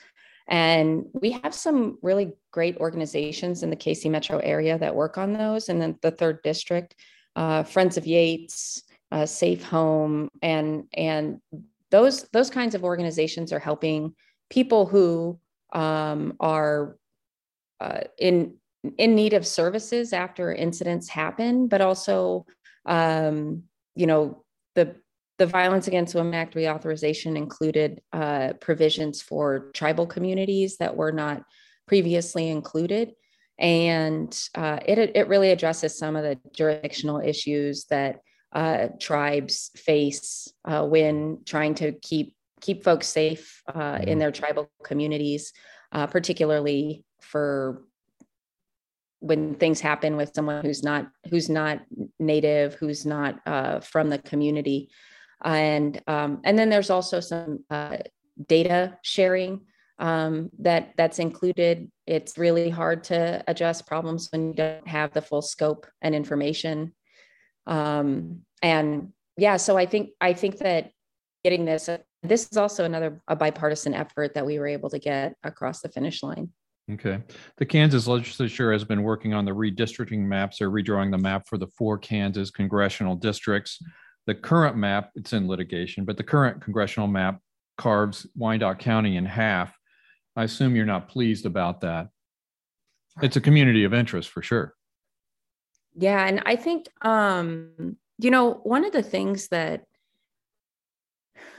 And 0.48 1.06
we 1.14 1.32
have 1.32 1.54
some 1.54 1.98
really 2.02 2.34
great 2.52 2.78
organizations 2.78 3.64
in 3.64 3.70
the 3.70 3.76
KC 3.76 4.12
metro 4.12 4.40
area 4.40 4.78
that 4.78 4.96
work 4.96 5.18
on 5.18 5.34
those. 5.34 5.70
And 5.70 5.82
then 5.82 5.98
the 6.02 6.12
third 6.12 6.42
district, 6.44 6.96
uh, 7.36 7.64
Friends 7.64 7.98
of 7.98 8.06
Yates, 8.06 8.84
uh, 9.12 9.26
Safe 9.26 9.64
Home, 9.64 10.30
and 10.42 10.86
and 10.94 11.40
those 11.92 12.24
those 12.34 12.50
kinds 12.50 12.76
of 12.76 12.84
organizations 12.84 13.54
are 13.54 13.60
helping 13.60 14.16
people 14.50 14.86
who 14.86 15.40
um, 15.72 16.36
are 16.40 16.98
uh, 17.80 18.02
in 18.18 18.56
in 18.98 19.16
need 19.16 19.34
of 19.34 19.48
services 19.48 20.14
after 20.14 20.54
incidents 20.54 21.08
happen, 21.08 21.68
but 21.68 21.80
also, 21.80 22.46
um, 22.86 23.64
you 23.96 24.06
know, 24.06 24.44
the 24.76 24.96
the 25.38 25.46
Violence 25.46 25.88
Against 25.88 26.16
Women 26.16 26.36
Act 26.36 26.56
reauthorization 26.56 27.36
included 27.36 28.02
uh, 28.12 28.54
provisions 28.62 29.22
for 29.22 29.72
tribal 29.74 30.06
communities 30.06 30.78
that 30.78 30.96
were 30.96 31.12
not 31.12 31.44
previously 31.88 32.50
included. 32.50 33.14
And 33.58 34.38
uh, 34.56 34.80
it, 34.86 34.98
it 35.16 35.28
really 35.28 35.52
addresses 35.52 35.98
some 35.98 36.16
of 36.16 36.24
the 36.24 36.40
jurisdictional 36.56 37.20
issues 37.20 37.86
that 37.86 38.20
uh, 38.52 38.90
tribes 39.00 39.72
face 39.76 40.48
uh, 40.66 40.86
when 40.86 41.40
trying 41.46 41.76
to 41.76 41.94
keep 41.94 42.36
keep 42.62 42.84
folks 42.84 43.08
safe 43.08 43.62
uh, 43.76 43.98
in 44.00 44.06
mm-hmm. 44.06 44.20
their 44.20 44.32
tribal 44.32 44.72
communities, 44.84 45.52
uh, 45.92 46.08
particularly 46.08 47.04
for 47.20 47.84
when 49.20 49.56
things 49.56 49.82
happen 49.82 50.16
with 50.16 50.32
someone 50.34 50.64
who's 50.64 50.84
not 50.84 51.08
who's 51.30 51.50
not 51.50 51.82
native, 52.20 52.76
who's 52.76 53.06
not 53.06 53.40
uh, 53.46 53.80
from 53.80 54.10
the 54.10 54.20
community, 54.20 54.90
and 55.44 56.02
um, 56.08 56.42
and 56.44 56.58
then 56.58 56.70
there's 56.70 56.90
also 56.90 57.20
some 57.20 57.64
uh, 57.70 57.98
data 58.48 58.98
sharing 59.02 59.62
um, 60.00 60.50
that 60.60 60.94
that's 60.98 61.20
included. 61.20 61.92
It's 62.06 62.38
really 62.38 62.70
hard 62.70 63.04
to 63.06 63.44
address 63.48 63.82
problems 63.82 64.30
when 64.32 64.50
you 64.50 64.54
don't 64.54 64.88
have 64.88 65.14
the 65.14 65.22
full 65.22 65.42
scope 65.42 65.88
and 66.02 66.16
information. 66.16 66.94
Um, 67.68 68.42
and 68.62 69.14
yeah, 69.38 69.58
so 69.58 69.78
I 69.78 69.86
think 69.86 70.12
I 70.20 70.34
think 70.34 70.58
that 70.60 70.92
getting 71.44 71.66
this 71.66 71.90
this 72.22 72.50
is 72.50 72.58
also 72.58 72.86
another 72.86 73.22
a 73.28 73.36
bipartisan 73.36 73.94
effort 73.94 74.34
that 74.34 74.46
we 74.46 74.60
were 74.60 74.68
able 74.68 74.90
to 74.90 75.00
get 75.00 75.36
across 75.44 75.82
the 75.82 75.90
finish 75.90 76.24
line. 76.24 76.50
Okay. 76.92 77.22
The 77.58 77.66
Kansas 77.66 78.08
legislature 78.08 78.74
has 78.74 78.84
been 78.84 79.04
working 79.04 79.34
on 79.34 79.46
the 79.46 79.52
redistricting 79.52 80.20
maps 80.20 80.62
or 80.62 80.70
redrawing 80.70 81.12
the 81.12 81.18
map 81.18 81.48
for 81.48 81.58
the 81.58 81.68
four 81.68 81.98
Kansas 81.98 82.52
congressional 82.52 83.16
districts. 83.16 83.80
The 84.26 84.36
current 84.36 84.78
map, 84.78 85.12
it's 85.16 85.34
in 85.34 85.48
litigation, 85.48 86.06
but 86.06 86.18
the 86.18 86.24
current 86.24 86.62
congressional 86.62 87.08
map 87.08 87.40
carves 87.78 88.28
Wyandotte 88.36 88.80
County 88.80 89.18
in 89.18 89.26
half. 89.26 89.78
I 90.36 90.44
assume 90.44 90.76
you're 90.76 90.86
not 90.86 91.10
pleased 91.10 91.46
about 91.46 91.82
that. 91.82 92.10
It's 93.22 93.36
a 93.36 93.42
community 93.42 93.84
of 93.84 93.94
interest 93.94 94.30
for 94.30 94.42
sure. 94.42 94.74
Yeah. 95.96 96.26
And 96.26 96.42
I 96.46 96.56
think, 96.56 96.88
um, 97.02 97.98
you 98.18 98.32
know, 98.32 98.54
one 98.64 98.86
of 98.86 98.92
the 98.94 99.04
things 99.04 99.50
that 99.50 99.84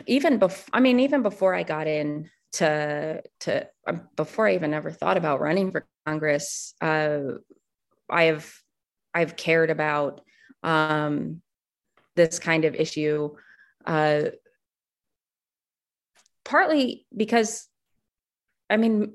even 0.07 0.39
before, 0.39 0.67
I 0.73 0.81
mean, 0.81 1.01
even 1.01 1.23
before 1.23 1.55
I 1.55 1.63
got 1.63 1.87
in 1.87 2.31
to 2.53 3.23
to 3.41 3.69
um, 3.87 4.09
before 4.17 4.49
I 4.49 4.55
even 4.55 4.75
ever 4.75 4.91
thought 4.91 5.17
about 5.17 5.41
running 5.41 5.71
for 5.71 5.87
Congress, 6.07 6.75
uh, 6.81 7.21
I 8.11 8.25
have 8.25 8.53
I've 9.13 9.37
cared 9.37 9.71
about 9.71 10.21
um, 10.63 11.43
this 12.17 12.39
kind 12.39 12.65
of 12.65 12.75
issue, 12.75 13.31
uh, 13.87 14.23
partly 16.45 17.07
because, 17.15 17.69
I 18.71 18.77
mean, 18.77 19.15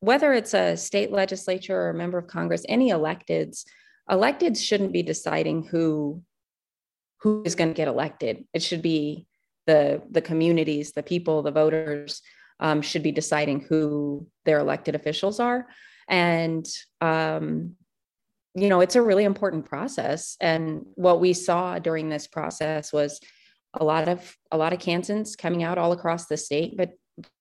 whether 0.00 0.32
it's 0.32 0.54
a 0.54 0.76
state 0.76 1.12
legislature 1.12 1.78
or 1.78 1.90
a 1.90 1.94
member 1.94 2.18
of 2.18 2.26
Congress, 2.26 2.64
any 2.68 2.90
electeds, 2.90 3.64
electeds 4.10 4.62
shouldn't 4.62 4.92
be 4.92 5.02
deciding 5.02 5.64
who 5.64 6.22
who 7.18 7.42
is 7.44 7.54
going 7.54 7.68
to 7.68 7.76
get 7.76 7.86
elected. 7.86 8.46
It 8.54 8.62
should 8.62 8.80
be 8.80 9.26
the 9.66 10.02
the 10.10 10.22
communities, 10.22 10.92
the 10.92 11.02
people, 11.02 11.42
the 11.42 11.50
voters 11.50 12.22
um, 12.60 12.82
should 12.82 13.02
be 13.02 13.12
deciding 13.12 13.60
who 13.60 14.26
their 14.44 14.58
elected 14.58 14.94
officials 14.94 15.38
are, 15.38 15.66
and 16.08 16.66
um, 17.00 17.76
you 18.54 18.68
know 18.68 18.80
it's 18.80 18.96
a 18.96 19.02
really 19.02 19.24
important 19.24 19.66
process. 19.66 20.36
And 20.40 20.84
what 20.94 21.20
we 21.20 21.32
saw 21.32 21.78
during 21.78 22.08
this 22.08 22.26
process 22.26 22.92
was 22.92 23.20
a 23.74 23.84
lot 23.84 24.08
of 24.08 24.36
a 24.50 24.56
lot 24.56 24.72
of 24.72 24.80
Kansans 24.80 25.36
coming 25.36 25.62
out 25.62 25.78
all 25.78 25.92
across 25.92 26.26
the 26.26 26.36
state, 26.36 26.76
but 26.76 26.92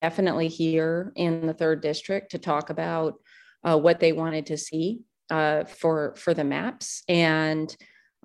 definitely 0.02 0.48
here 0.48 1.12
in 1.16 1.48
the 1.48 1.54
third 1.54 1.82
district 1.82 2.32
to 2.32 2.38
talk 2.38 2.70
about 2.70 3.16
uh, 3.64 3.78
what 3.78 4.00
they 4.00 4.12
wanted 4.12 4.46
to 4.48 4.58
see 4.58 5.02
uh, 5.30 5.64
for 5.66 6.16
for 6.16 6.34
the 6.34 6.44
maps 6.44 7.04
and 7.08 7.76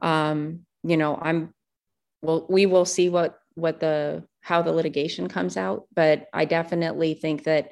um, 0.02 0.60
you 0.82 0.96
know 0.96 1.18
i'm 1.20 1.52
well 2.22 2.46
we 2.48 2.66
will 2.66 2.84
see 2.84 3.08
what 3.08 3.38
what 3.54 3.80
the 3.80 4.24
how 4.40 4.62
the 4.62 4.72
litigation 4.72 5.28
comes 5.28 5.56
out 5.56 5.86
but 5.94 6.26
i 6.32 6.44
definitely 6.44 7.14
think 7.14 7.44
that 7.44 7.70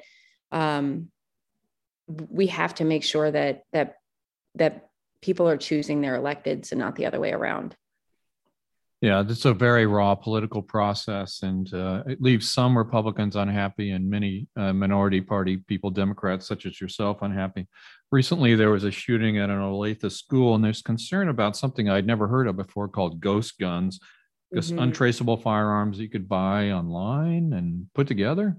um, 0.51 1.09
we 2.07 2.47
have 2.47 2.75
to 2.75 2.83
make 2.83 3.03
sure 3.03 3.31
that 3.31 3.63
that 3.73 3.95
that 4.55 4.89
people 5.23 5.47
are 5.47 5.57
choosing 5.57 6.01
their 6.01 6.19
electeds 6.19 6.71
and 6.71 6.79
not 6.79 6.95
the 6.95 7.05
other 7.05 7.19
way 7.19 7.31
around 7.31 7.75
yeah 9.01 9.23
it's 9.27 9.45
a 9.45 9.53
very 9.53 9.85
raw 9.85 10.13
political 10.13 10.61
process 10.61 11.41
and 11.41 11.73
uh, 11.73 12.03
it 12.05 12.21
leaves 12.21 12.49
some 12.49 12.77
republicans 12.77 13.35
unhappy 13.35 13.91
and 13.91 14.09
many 14.09 14.47
uh, 14.55 14.73
minority 14.73 15.21
party 15.21 15.57
people 15.57 15.89
democrats 15.89 16.47
such 16.47 16.65
as 16.65 16.79
yourself 16.79 17.21
unhappy 17.21 17.67
recently 18.11 18.53
there 18.53 18.69
was 18.69 18.83
a 18.83 18.91
shooting 18.91 19.39
at 19.39 19.49
an 19.49 19.59
olathe 19.59 20.11
school 20.11 20.55
and 20.55 20.63
there's 20.63 20.81
concern 20.81 21.29
about 21.29 21.57
something 21.57 21.89
i'd 21.89 22.05
never 22.05 22.27
heard 22.27 22.47
of 22.47 22.55
before 22.55 22.87
called 22.87 23.19
ghost 23.19 23.57
guns 23.59 23.99
just 24.53 24.71
mm-hmm. 24.71 24.83
untraceable 24.83 25.37
firearms 25.37 25.99
you 25.99 26.09
could 26.09 26.29
buy 26.29 26.71
online 26.71 27.53
and 27.53 27.87
put 27.93 28.07
together. 28.07 28.57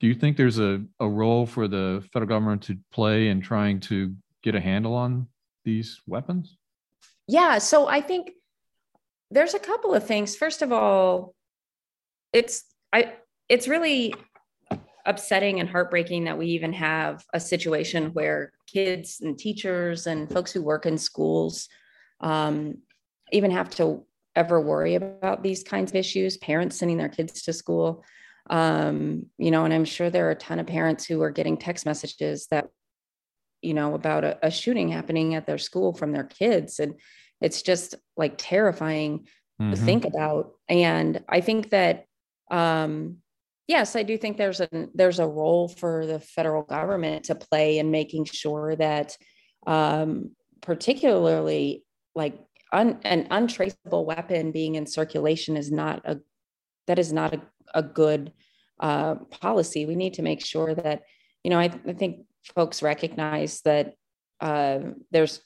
Do 0.00 0.06
you 0.06 0.14
think 0.14 0.36
there's 0.36 0.58
a, 0.58 0.82
a 1.00 1.08
role 1.08 1.46
for 1.46 1.68
the 1.68 2.06
federal 2.12 2.28
government 2.28 2.62
to 2.64 2.78
play 2.92 3.28
in 3.28 3.40
trying 3.40 3.80
to 3.80 4.14
get 4.42 4.54
a 4.54 4.60
handle 4.60 4.94
on 4.94 5.26
these 5.66 6.00
weapons? 6.06 6.56
Yeah. 7.28 7.58
So 7.58 7.86
I 7.86 8.00
think 8.00 8.30
there's 9.30 9.52
a 9.52 9.58
couple 9.58 9.92
of 9.92 10.06
things. 10.06 10.34
First 10.34 10.62
of 10.62 10.72
all, 10.72 11.34
it's 12.32 12.64
I 12.92 13.12
it's 13.50 13.68
really 13.68 14.14
upsetting 15.04 15.60
and 15.60 15.68
heartbreaking 15.68 16.24
that 16.24 16.38
we 16.38 16.46
even 16.46 16.72
have 16.72 17.24
a 17.34 17.40
situation 17.40 18.12
where 18.14 18.52
kids 18.66 19.20
and 19.20 19.38
teachers 19.38 20.06
and 20.06 20.30
folks 20.30 20.52
who 20.52 20.62
work 20.62 20.86
in 20.86 20.98
schools 20.98 21.68
um, 22.20 22.78
even 23.30 23.50
have 23.50 23.70
to 23.70 24.04
ever 24.34 24.60
worry 24.60 24.96
about 24.96 25.42
these 25.42 25.62
kinds 25.62 25.90
of 25.92 25.96
issues, 25.96 26.36
parents 26.36 26.76
sending 26.76 26.98
their 26.98 27.08
kids 27.08 27.42
to 27.42 27.52
school. 27.52 28.04
Um, 28.50 29.26
you 29.38 29.50
know, 29.50 29.64
and 29.64 29.72
I'm 29.72 29.84
sure 29.84 30.10
there 30.10 30.28
are 30.28 30.32
a 30.32 30.36
ton 30.36 30.58
of 30.58 30.66
parents 30.66 31.04
who 31.04 31.22
are 31.22 31.30
getting 31.30 31.56
text 31.56 31.86
messages 31.86 32.46
that, 32.50 32.68
you 33.62 33.74
know, 33.74 33.94
about 33.94 34.24
a, 34.24 34.38
a 34.46 34.50
shooting 34.50 34.88
happening 34.88 35.34
at 35.34 35.46
their 35.46 35.58
school 35.58 35.94
from 35.94 36.12
their 36.12 36.24
kids. 36.24 36.78
And 36.78 36.94
it's 37.40 37.62
just 37.62 37.94
like 38.16 38.34
terrifying 38.36 39.26
mm-hmm. 39.60 39.70
to 39.70 39.76
think 39.76 40.04
about. 40.04 40.52
And 40.68 41.22
I 41.28 41.40
think 41.40 41.70
that 41.70 42.06
um, 42.50 43.18
yes, 43.66 43.96
I 43.96 44.02
do 44.02 44.16
think 44.16 44.36
there's 44.36 44.60
a 44.60 44.68
there's 44.94 45.18
a 45.18 45.26
role 45.26 45.68
for 45.68 46.06
the 46.06 46.20
federal 46.20 46.62
government 46.62 47.24
to 47.24 47.34
play 47.34 47.78
in 47.78 47.90
making 47.90 48.26
sure 48.26 48.76
that 48.76 49.16
um, 49.66 50.30
particularly 50.60 51.84
like 52.14 52.38
un, 52.72 52.98
an 53.04 53.26
untraceable 53.30 54.06
weapon 54.06 54.52
being 54.52 54.76
in 54.76 54.86
circulation 54.86 55.56
is 55.56 55.70
not 55.70 56.02
a 56.04 56.18
that 56.86 56.98
is 56.98 57.12
not 57.12 57.34
a, 57.34 57.40
a 57.74 57.82
good 57.82 58.32
uh, 58.78 59.16
policy. 59.16 59.86
We 59.86 59.96
need 59.96 60.14
to 60.14 60.22
make 60.22 60.44
sure 60.44 60.74
that 60.74 61.02
you 61.42 61.50
know 61.50 61.58
I, 61.58 61.70
I 61.86 61.92
think 61.92 62.25
folks 62.54 62.82
recognize 62.82 63.60
that 63.62 63.94
uh, 64.40 64.80
there's 65.10 65.40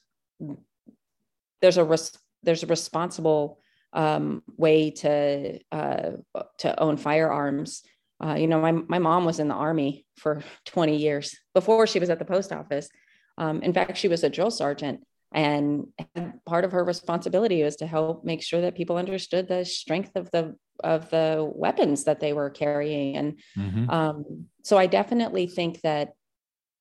there's 1.60 1.76
a 1.76 1.84
res, 1.84 2.16
there's 2.42 2.62
a 2.62 2.66
responsible 2.66 3.60
um, 3.92 4.42
way 4.56 4.90
to 4.90 5.58
uh, 5.72 6.10
to 6.58 6.80
own 6.80 6.96
firearms. 6.96 7.82
Uh, 8.22 8.34
you 8.34 8.46
know, 8.46 8.60
my 8.60 8.72
my 8.72 8.98
mom 8.98 9.24
was 9.24 9.38
in 9.38 9.48
the 9.48 9.54
army 9.54 10.06
for 10.16 10.42
20 10.66 10.96
years 10.96 11.36
before 11.54 11.86
she 11.86 11.98
was 11.98 12.10
at 12.10 12.18
the 12.18 12.24
post 12.24 12.52
office. 12.52 12.88
Um, 13.38 13.62
in 13.62 13.72
fact, 13.72 13.96
she 13.96 14.08
was 14.08 14.24
a 14.24 14.30
drill 14.30 14.50
sergeant, 14.50 15.00
and 15.32 15.86
part 16.46 16.64
of 16.64 16.72
her 16.72 16.84
responsibility 16.84 17.62
was 17.62 17.76
to 17.76 17.86
help 17.86 18.24
make 18.24 18.42
sure 18.42 18.60
that 18.62 18.74
people 18.74 18.96
understood 18.96 19.48
the 19.48 19.64
strength 19.64 20.12
of 20.16 20.30
the 20.30 20.54
of 20.82 21.10
the 21.10 21.50
weapons 21.54 22.04
that 22.04 22.20
they 22.20 22.32
were 22.32 22.48
carrying 22.48 23.14
and 23.16 23.38
mm-hmm. 23.56 23.90
um, 23.90 24.46
so 24.62 24.78
i 24.78 24.86
definitely 24.86 25.46
think 25.46 25.78
that 25.82 26.12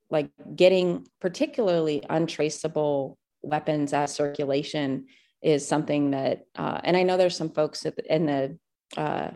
like 0.09 0.29
getting 0.55 1.05
particularly 1.21 2.03
untraceable 2.09 3.17
weapons 3.41 3.93
at 3.93 4.09
circulation 4.09 5.05
is 5.41 5.67
something 5.67 6.11
that 6.11 6.43
uh, 6.55 6.79
and 6.83 6.97
i 6.97 7.03
know 7.03 7.17
there's 7.17 7.37
some 7.37 7.51
folks 7.51 7.85
in 8.09 8.25
the 8.25 8.57
uh, 8.97 9.29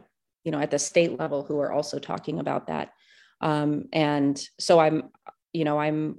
you 0.43 0.51
know 0.51 0.59
at 0.59 0.71
the 0.71 0.79
state 0.79 1.17
level 1.19 1.43
who 1.43 1.59
are 1.59 1.71
also 1.71 1.99
talking 1.99 2.39
about 2.39 2.67
that 2.67 2.91
um, 3.41 3.85
and 3.93 4.47
so 4.59 4.79
i'm 4.79 5.09
you 5.53 5.63
know 5.63 5.79
i'm 5.79 6.17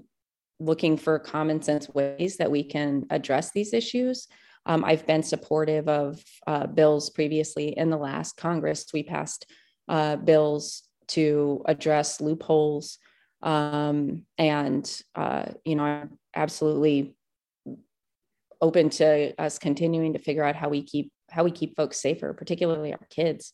looking 0.60 0.96
for 0.96 1.18
common 1.18 1.62
sense 1.62 1.88
ways 1.90 2.36
that 2.36 2.50
we 2.50 2.62
can 2.62 3.06
address 3.10 3.50
these 3.52 3.72
issues. 3.72 4.28
Um, 4.66 4.84
I've 4.84 5.06
been 5.06 5.22
supportive 5.22 5.88
of 5.88 6.22
uh, 6.46 6.66
bills 6.66 7.10
previously 7.10 7.76
in 7.76 7.90
the 7.90 7.96
last 7.96 8.36
Congress. 8.36 8.86
We 8.92 9.02
passed 9.02 9.46
uh, 9.88 10.16
bills 10.16 10.84
to 11.08 11.62
address 11.66 12.20
loopholes. 12.20 12.98
Um, 13.44 14.24
and, 14.38 14.90
uh, 15.14 15.44
you 15.64 15.76
know, 15.76 15.84
I'm 15.84 16.18
absolutely 16.34 17.14
open 18.60 18.88
to 18.88 19.34
us 19.38 19.58
continuing 19.58 20.14
to 20.14 20.18
figure 20.18 20.42
out 20.42 20.56
how 20.56 20.68
we 20.68 20.82
keep 20.82 21.12
how 21.30 21.44
we 21.44 21.50
keep 21.50 21.76
folks 21.76 22.00
safer, 22.00 22.32
particularly 22.32 22.92
our 22.92 23.06
kids. 23.10 23.52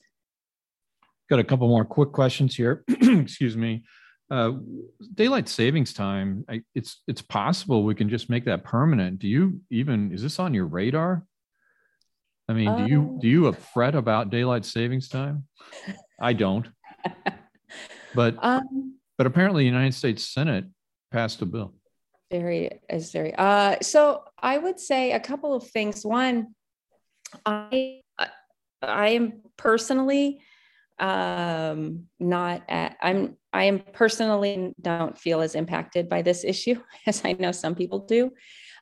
Got 1.29 1.41
a 1.41 1.45
couple 1.45 1.69
more 1.69 1.85
quick 1.85 2.13
questions 2.13 2.55
here. 2.55 2.85
Excuse 2.89 3.57
me. 3.57 3.85
Uh, 4.31 4.53
daylight 5.15 5.49
savings 5.49 5.93
time. 5.93 6.45
I, 6.49 6.63
it's 6.75 7.03
it's 7.09 7.23
possible 7.23 7.83
we 7.85 7.95
can 7.95 8.09
just 8.09 8.31
make 8.31 8.45
that 8.45 8.65
permanent. 8.65 9.19
Do 9.19 9.29
you 9.29 9.61
even 9.71 10.13
is 10.13 10.23
this 10.23 10.39
on 10.39 10.55
your 10.55 10.67
radar? 10.67 11.25
I 12.49 12.53
mean, 12.53 12.77
do 12.77 12.87
you 12.87 13.19
do 13.21 13.29
you 13.29 13.53
fret 13.53 13.95
about 13.95 14.31
daylight 14.31 14.65
savings 14.65 15.09
time? 15.09 15.47
I 16.21 16.33
don't. 16.33 16.69
But 18.15 18.37
um, 18.43 18.97
but 19.21 19.27
apparently, 19.27 19.65
the 19.65 19.67
United 19.67 19.93
States 19.93 20.25
Senate 20.25 20.65
passed 21.11 21.43
a 21.43 21.45
bill. 21.45 21.75
Very 22.31 22.71
is 22.89 23.13
very. 23.13 23.35
Uh, 23.35 23.77
so 23.83 24.25
I 24.41 24.57
would 24.57 24.81
say 24.81 25.13
a 25.13 25.21
couple 25.21 25.53
of 25.53 25.69
things. 25.69 26.07
One, 26.07 26.55
I 27.45 28.01
I 28.81 29.09
am 29.09 29.43
personally 29.59 30.41
um, 30.99 32.05
not 32.19 32.63
at, 32.67 32.97
I'm 33.03 33.37
I 33.53 33.65
am 33.65 33.81
personally 33.93 34.73
don't 34.81 35.19
feel 35.19 35.43
as 35.43 35.55
impacted 35.55 36.09
by 36.09 36.23
this 36.23 36.43
issue 36.43 36.81
as 37.07 37.23
I 37.23 37.35
know 37.35 37.53
some 37.53 37.75
people 37.75 37.99
do. 38.07 38.31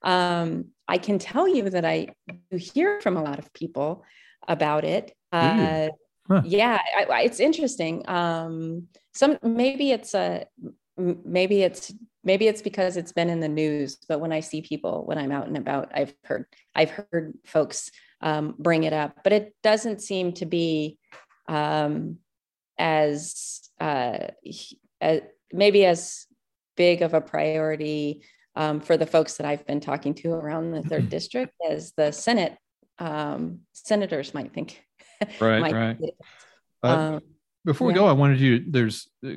Um, 0.05 0.67
I 0.87 0.99
can 0.99 1.19
tell 1.19 1.49
you 1.49 1.69
that 1.71 1.85
I 1.85 2.15
hear 2.53 3.01
from 3.01 3.17
a 3.17 3.25
lot 3.25 3.41
of 3.41 3.53
people 3.55 4.05
about 4.47 4.85
it. 4.85 5.17
Uh, 5.33 5.89
huh. 6.29 6.43
Yeah, 6.45 6.79
I, 6.99 7.05
I, 7.05 7.21
it's 7.23 7.41
interesting. 7.41 8.09
Um, 8.09 8.89
some 9.15 9.39
maybe 9.43 9.91
it's 9.91 10.15
a 10.15 10.47
maybe 10.97 11.63
it's 11.63 11.93
maybe 12.25 12.49
it's 12.49 12.63
because 12.63 12.97
it's 12.97 13.13
been 13.13 13.31
in 13.31 13.41
the 13.41 13.49
news. 13.49 13.99
But 14.09 14.21
when 14.21 14.33
I 14.33 14.41
see 14.41 14.63
people 14.63 15.05
when 15.07 15.19
I'm 15.19 15.33
out 15.33 15.47
and 15.47 15.57
about, 15.57 15.91
I've 15.95 16.15
heard 16.25 16.47
I've 16.75 16.91
heard 16.91 17.35
folks 17.45 17.91
um, 18.21 18.55
bring 18.59 18.85
it 18.85 18.93
up, 18.93 19.19
but 19.23 19.33
it 19.33 19.55
doesn't 19.63 20.03
seem 20.03 20.33
to 20.35 20.47
be 20.47 20.99
um, 21.49 22.19
as, 22.79 23.61
uh, 23.81 24.29
as 25.01 25.21
maybe 25.53 25.85
as 25.85 26.27
big 26.77 27.03
of 27.03 27.15
a 27.15 27.21
priority 27.21 28.23
um, 28.57 28.81
for 28.81 28.97
the 28.97 29.07
folks 29.07 29.37
that 29.37 29.47
I've 29.47 29.67
been 29.67 29.81
talking 29.81 30.15
to 30.15 30.33
around 30.33 30.73
the 30.73 30.83
third 30.83 31.09
district 31.11 31.53
as 31.69 31.93
the 31.97 32.13
Senate 32.13 32.57
um, 32.99 33.61
senators 33.73 34.35
might 34.35 34.53
think. 34.53 34.83
Right, 35.41 35.73
right. 35.73 35.99
Uh, 36.83 37.21
before 37.65 37.89
we 37.89 37.93
yeah. 37.93 37.99
go, 37.99 38.07
I 38.07 38.13
wanted 38.13 38.41
you. 38.41 38.65
There's 38.69 39.09
uh, 39.27 39.31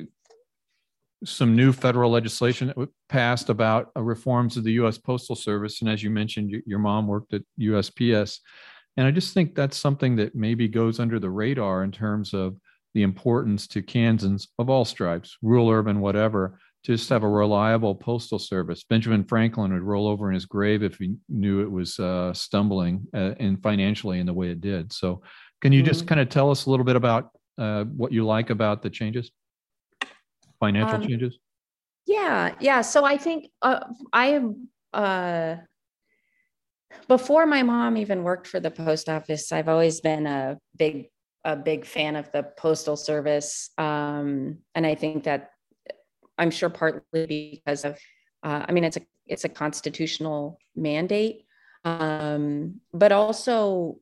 some 1.24 1.54
new 1.54 1.72
federal 1.72 2.10
legislation 2.10 2.68
that 2.68 2.88
passed 3.08 3.48
about 3.48 3.90
uh, 3.96 4.02
reforms 4.02 4.56
of 4.56 4.64
the 4.64 4.72
U.S. 4.72 4.98
Postal 4.98 5.36
Service, 5.36 5.80
and 5.80 5.90
as 5.90 6.02
you 6.02 6.10
mentioned, 6.10 6.54
your 6.66 6.78
mom 6.78 7.06
worked 7.06 7.34
at 7.34 7.42
USPS. 7.60 8.38
And 8.96 9.06
I 9.06 9.10
just 9.10 9.32
think 9.32 9.54
that's 9.54 9.76
something 9.76 10.16
that 10.16 10.34
maybe 10.34 10.68
goes 10.68 11.00
under 11.00 11.18
the 11.18 11.30
radar 11.30 11.82
in 11.82 11.92
terms 11.92 12.34
of 12.34 12.56
the 12.94 13.02
importance 13.02 13.66
to 13.68 13.82
Kansans 13.82 14.48
of 14.58 14.68
all 14.68 14.84
stripes, 14.84 15.38
rural, 15.40 15.70
urban, 15.70 16.00
whatever, 16.00 16.58
to 16.84 16.96
just 16.96 17.08
have 17.08 17.22
a 17.22 17.28
reliable 17.28 17.94
postal 17.94 18.38
service. 18.38 18.84
Benjamin 18.84 19.24
Franklin 19.24 19.72
would 19.72 19.82
roll 19.82 20.08
over 20.08 20.28
in 20.28 20.34
his 20.34 20.46
grave 20.46 20.82
if 20.82 20.96
he 20.96 21.14
knew 21.28 21.62
it 21.62 21.70
was 21.70 21.98
uh, 21.98 22.34
stumbling 22.34 23.06
uh, 23.14 23.34
and 23.38 23.62
financially 23.62 24.18
in 24.18 24.26
the 24.26 24.34
way 24.34 24.50
it 24.50 24.60
did. 24.60 24.92
So, 24.92 25.22
can 25.62 25.72
you 25.72 25.80
mm-hmm. 25.80 25.88
just 25.88 26.06
kind 26.06 26.20
of 26.20 26.28
tell 26.28 26.50
us 26.50 26.66
a 26.66 26.70
little 26.70 26.84
bit 26.84 26.96
about 26.96 27.30
uh, 27.56 27.84
what 27.84 28.12
you 28.12 28.26
like 28.26 28.50
about 28.50 28.82
the 28.82 28.90
changes, 28.90 29.30
financial 30.60 30.96
um, 30.96 31.06
changes? 31.06 31.38
Yeah, 32.06 32.54
yeah. 32.60 32.80
So 32.80 33.04
I 33.04 33.16
think 33.16 33.46
uh, 33.62 33.84
I 34.12 34.26
am 34.26 34.68
uh, 34.92 35.56
before 37.08 37.46
my 37.46 37.62
mom 37.62 37.96
even 37.96 38.24
worked 38.24 38.48
for 38.48 38.60
the 38.60 38.70
post 38.70 39.08
office, 39.08 39.52
I've 39.52 39.68
always 39.68 40.00
been 40.00 40.26
a 40.26 40.58
big 40.76 41.06
a 41.44 41.56
big 41.56 41.84
fan 41.84 42.14
of 42.14 42.30
the 42.32 42.44
postal 42.56 42.96
service, 42.96 43.70
um, 43.78 44.58
and 44.74 44.86
I 44.86 44.94
think 44.94 45.24
that 45.24 45.50
I'm 46.38 46.50
sure 46.50 46.70
partly 46.70 47.60
because 47.64 47.84
of 47.84 47.98
uh, 48.42 48.66
I 48.68 48.72
mean 48.72 48.84
it's 48.84 48.96
a 48.96 49.02
it's 49.26 49.44
a 49.44 49.48
constitutional 49.48 50.58
mandate, 50.74 51.44
um, 51.84 52.80
but 52.92 53.12
also 53.12 53.98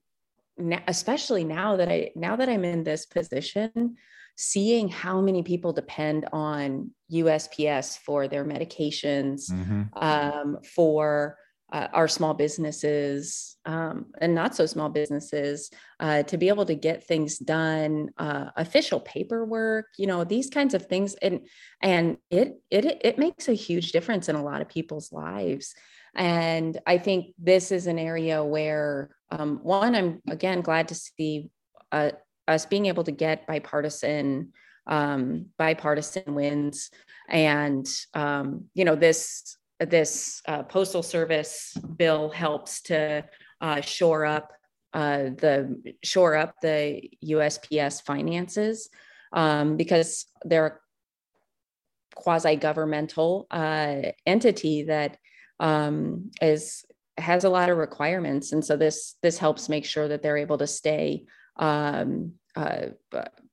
especially 0.87 1.45
now 1.45 1.77
that 1.77 1.89
I 1.89 2.11
now 2.15 2.37
that 2.37 2.49
I'm 2.49 2.65
in 2.65 2.85
this 2.85 3.07
position, 3.07 3.97
seeing 4.37 4.89
how 4.89 5.21
many 5.21 5.43
people 5.43 5.73
depend 5.73 6.27
on 6.33 6.91
USPS 7.13 7.99
for 7.99 8.29
their 8.29 8.45
medications, 8.45 9.51
mm-hmm. 9.51 9.83
um, 9.97 10.59
for 10.75 11.37
uh, 11.73 11.89
our 11.93 12.09
small 12.09 12.35
businesses 12.35 13.57
um, 13.65 14.07
and 14.21 14.35
not 14.35 14.57
so 14.57 14.67
small 14.67 14.89
businesses 14.89 15.71
uh, 16.01 16.23
to 16.25 16.37
be 16.37 16.49
able 16.49 16.67
to 16.67 16.75
get 16.75 17.07
things 17.07 17.39
done 17.39 18.11
uh, 18.19 18.47
official 18.57 19.01
paperwork 19.01 19.87
you 19.97 20.07
know 20.07 20.25
these 20.25 20.51
kinds 20.51 20.75
of 20.75 20.87
things 20.87 21.15
and 21.23 21.47
and 21.81 22.17
it 22.31 22.61
it 22.71 23.01
it 23.03 23.19
makes 23.19 23.49
a 23.49 23.53
huge 23.53 23.93
difference 23.93 24.29
in 24.29 24.37
a 24.37 24.43
lot 24.43 24.61
of 24.61 24.69
people's 24.69 25.13
lives 25.13 25.75
and 26.15 26.79
i 26.87 26.99
think 26.99 27.35
this 27.39 27.73
is 27.73 27.87
an 27.87 27.99
area 27.99 28.43
where 28.43 29.11
um, 29.31 29.61
one 29.63 29.95
i'm 29.95 30.21
again 30.29 30.61
glad 30.61 30.89
to 30.89 30.95
see 30.95 31.51
uh, 31.93 32.11
us 32.49 32.67
being 32.67 32.87
able 32.87 33.05
to 33.05 33.13
get 33.13 33.47
bipartisan 33.47 34.53
um, 34.87 35.47
bipartisan 35.57 36.35
wins. 36.35 36.91
And 37.29 37.89
um, 38.15 38.65
you 38.75 38.85
know 38.85 38.97
this 38.97 39.57
this 39.79 40.43
uh, 40.47 40.65
postal 40.65 41.03
service 41.03 41.75
bill 41.97 42.29
helps 42.31 42.83
to 42.83 43.25
uh, 43.61 43.81
shore 43.81 44.27
up 44.27 44.53
uh, 44.93 45.31
the 45.39 45.95
shore 46.03 46.37
up 46.37 46.57
the 46.61 47.09
USPS 47.25 48.03
finances 48.03 48.91
um, 49.33 49.77
because 49.77 50.27
they're 50.45 50.67
a 50.67 52.17
quasi 52.17 52.57
governmental 52.57 53.47
uh, 53.51 54.03
entity 54.27 54.85
that 54.85 55.17
um, 55.61 56.31
is 56.43 56.85
has 57.17 57.45
a 57.45 57.51
lot 57.51 57.71
of 57.71 57.77
requirements, 57.77 58.53
and 58.53 58.65
so 58.65 58.77
this 58.77 59.15
this 59.23 59.39
helps 59.39 59.69
make 59.69 59.85
sure 59.85 60.09
that 60.09 60.23
they're 60.23 60.37
able 60.37 60.59
to 60.59 60.67
stay 60.67 61.25
um, 61.57 62.33
uh, 62.57 62.87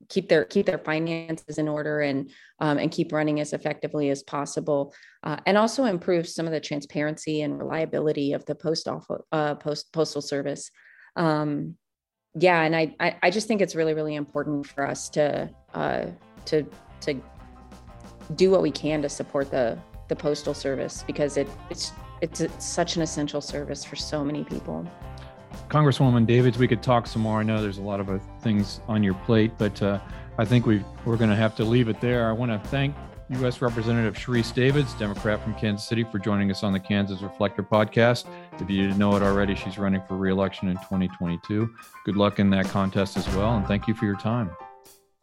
keep 0.10 0.30
their 0.30 0.46
keep 0.46 0.66
their 0.66 0.78
finances 0.78 1.58
in 1.58 1.68
order 1.68 2.02
and 2.02 2.32
um, 2.60 2.78
and 2.78 2.92
keep 2.92 3.12
running 3.12 3.40
as 3.40 3.54
effectively 3.54 4.10
as 4.10 4.24
possible, 4.24 4.94
uh, 5.24 5.38
and 5.46 5.58
also 5.58 5.86
improve 5.86 6.28
some 6.28 6.46
of 6.46 6.52
the 6.52 6.60
transparency 6.60 7.42
and 7.42 7.60
reliability 7.60 8.34
of 8.34 8.46
the 8.46 8.56
post 8.56 8.88
office 8.88 9.22
uh, 9.32 9.56
post 9.56 9.92
postal 9.92 10.22
service. 10.22 10.72
Um, 11.16 11.76
yeah, 12.40 12.62
and 12.62 12.76
I, 12.76 12.96
I, 13.00 13.16
I 13.24 13.30
just 13.32 13.48
think 13.48 13.62
it's 13.62 13.76
really 13.76 13.94
really 13.94 14.16
important 14.16 14.66
for 14.68 14.88
us 14.88 15.10
to 15.10 15.50
uh, 15.74 16.06
to 16.46 16.66
to 17.02 17.22
do 18.36 18.52
what 18.52 18.62
we 18.62 18.72
can 18.72 19.02
to 19.02 19.10
support 19.10 19.52
the 19.52 19.78
the 20.08 20.16
postal 20.16 20.54
service 20.54 21.04
because 21.06 21.38
it 21.38 21.48
it's 21.70 21.92
it's, 22.22 22.44
such 22.58 22.96
an 22.96 23.02
essential 23.02 23.42
service 23.42 23.86
for 23.86 23.96
so 23.96 24.24
many 24.24 24.44
people. 24.44 24.86
Congresswoman 25.70 26.26
Davids, 26.26 26.58
we 26.58 26.68
could 26.68 26.82
talk 26.82 27.06
some 27.06 27.22
more. 27.22 27.40
I 27.40 27.44
know 27.44 27.62
there's 27.62 27.78
a 27.78 27.84
lot 27.84 28.00
of 28.00 28.22
things 28.42 28.82
on 28.88 29.04
your 29.04 29.14
plate, 29.14 29.52
but 29.58 29.82
uh, 29.82 30.00
I 30.38 30.46
think 30.46 30.66
we 30.66 30.84
we're 31.06 31.18
going 31.18 31.30
to 31.30 31.36
have 31.36 31.56
to 31.58 31.64
leave 31.64 31.90
it 31.90 32.02
there. 32.02 32.30
I 32.30 32.32
want 32.32 32.52
to 32.52 32.70
thank 32.70 32.96
U.S. 33.30 33.62
Representative 33.62 34.16
Sharice 34.16 34.54
Davids, 34.54 34.94
Democrat 34.94 35.44
from 35.44 35.54
Kansas 35.56 35.88
City, 35.88 36.06
for 36.06 36.18
joining 36.18 36.50
us 36.50 36.64
on 36.64 36.72
the 36.72 36.80
Kansas 36.80 37.22
Reflector 37.22 37.62
podcast. 37.64 38.26
If 38.60 38.70
you 38.70 38.84
didn't 38.84 38.98
know 38.98 39.16
it 39.16 39.22
already, 39.22 39.54
she's 39.54 39.78
running 39.78 40.02
for 40.08 40.16
reelection 40.16 40.70
in 40.70 40.78
2022. 40.78 41.70
Good 42.06 42.16
luck 42.16 42.40
in 42.40 42.50
that 42.52 42.68
contest 42.68 43.18
as 43.18 43.28
well, 43.36 43.58
and 43.58 43.68
thank 43.68 43.88
you 43.88 43.94
for 43.94 44.06
your 44.06 44.18
time. 44.18 44.50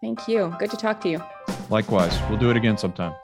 Thank 0.03 0.29
you. 0.29 0.55
Good 0.59 0.71
to 0.71 0.77
talk 0.77 1.01
to 1.03 1.09
you. 1.09 1.23
Likewise. 1.71 2.19
We'll 2.29 2.39
do 2.39 2.51
it 2.51 2.59
again 2.59 2.77
sometime. 2.77 3.15